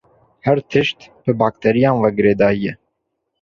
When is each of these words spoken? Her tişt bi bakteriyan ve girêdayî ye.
Her 0.45 0.59
tişt 0.69 0.99
bi 1.27 1.31
bakteriyan 1.41 1.97
ve 2.03 2.09
girêdayî 2.17 2.59
ye. 2.65 2.73